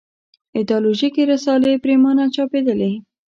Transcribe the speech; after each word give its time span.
ایدیالوژیکې 0.57 1.23
رسالې 1.31 1.73
پرېمانه 1.83 2.25
چاپېدلې. 2.35 2.91